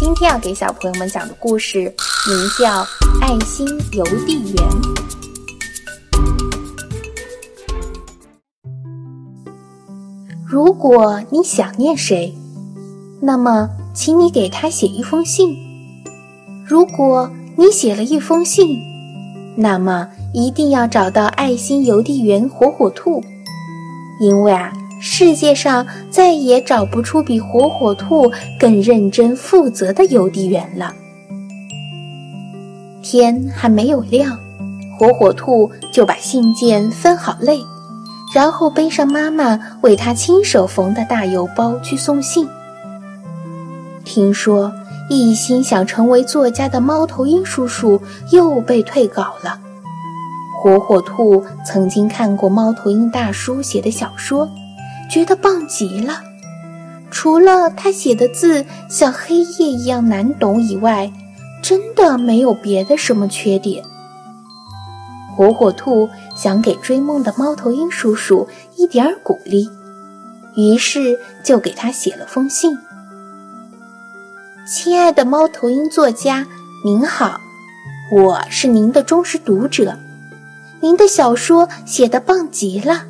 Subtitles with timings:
[0.00, 2.84] 今天要给小朋友们讲的故事名叫
[3.20, 4.54] 《爱心邮递员》。
[10.46, 12.32] 如果你想念谁，
[13.20, 15.56] 那么请你给他写一封信。
[16.64, 18.78] 如果你写了一封信，
[19.56, 23.20] 那么一定要找到爱心邮递员火火兔，
[24.20, 24.72] 因为啊。
[25.00, 30.92] 世界上再也找不出比火火兔更认真负责的邮递员了。
[33.02, 34.38] 天还没有亮，
[34.98, 37.60] 火火兔就把信件分好类，
[38.34, 42.46] 然后背上妈妈为他亲手缝的大邮包去送信。
[44.04, 44.72] 听说
[45.08, 48.00] 一心想成为作家的猫头鹰叔叔
[48.32, 49.58] 又被退稿了。
[50.60, 54.48] 火火兔曾经看过猫头鹰大叔写的小说。
[55.10, 56.22] 觉得棒极了，
[57.10, 61.10] 除了他写的字像黑夜一样难懂以外，
[61.62, 63.82] 真的没有别的什么缺点。
[65.36, 69.70] 火火兔想给追梦的猫头鹰叔叔一点鼓励，
[70.56, 72.76] 于是就给他写了封信
[74.68, 76.46] ：“亲爱的猫头鹰作家，
[76.84, 77.40] 您好，
[78.12, 79.96] 我是您的忠实读者，
[80.80, 83.04] 您的小说写得棒极了，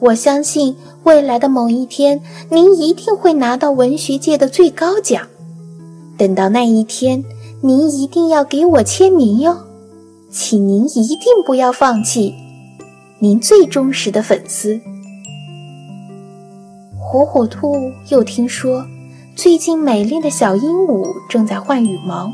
[0.00, 2.20] 我相信。”未来的某一天，
[2.50, 5.26] 您一定会拿到文学界的最高奖。
[6.18, 7.24] 等到那一天，
[7.62, 9.56] 您一定要给我签名哟，
[10.30, 12.34] 请您一定不要放弃。
[13.20, 14.78] 您最忠实的粉丝，
[17.00, 17.74] 火火兔
[18.10, 18.84] 又听说，
[19.34, 22.30] 最近美丽的小鹦鹉正在换羽毛。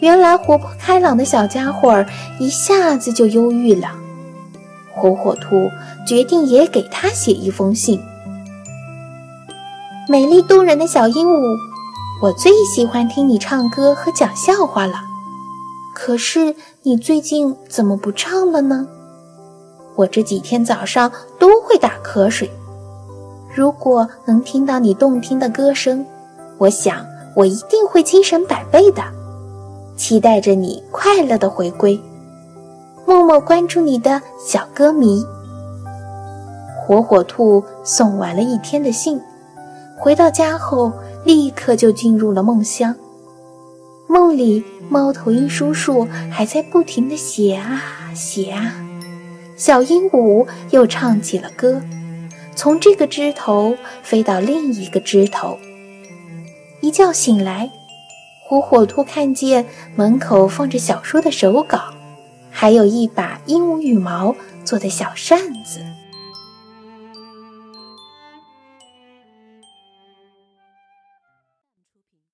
[0.00, 2.06] 原来活泼开朗的小家伙儿
[2.38, 3.99] 一下子就忧郁了。
[5.00, 5.70] 火火兔
[6.06, 7.98] 决定也给他写一封信。
[10.08, 11.56] 美丽动人的小鹦鹉，
[12.22, 14.94] 我最喜欢听你唱歌和讲笑话了。
[15.94, 18.86] 可是你最近怎么不唱了呢？
[19.96, 22.50] 我这几天早上都会打瞌睡。
[23.54, 26.04] 如果能听到你动听的歌声，
[26.58, 29.02] 我想我一定会精神百倍的。
[29.96, 32.00] 期待着你快乐的回归。
[33.10, 35.26] 默默关注你的小歌迷，
[36.78, 39.20] 火火兔送完了一天的信，
[39.98, 40.92] 回到家后
[41.24, 42.94] 立刻就进入了梦乡。
[44.06, 47.82] 梦里，猫头鹰叔叔还在不停地写啊
[48.14, 48.76] 写啊，
[49.56, 51.82] 小鹦鹉又唱起了歌，
[52.54, 55.58] 从这个枝头飞到另一个枝头。
[56.80, 57.72] 一觉醒来，
[58.46, 59.66] 火火兔看见
[59.96, 61.80] 门口放着小说的手稿。
[62.60, 65.80] 还有一把鹦鹉羽毛做的小扇子。